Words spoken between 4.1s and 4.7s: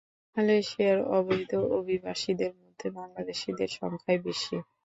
বেশি।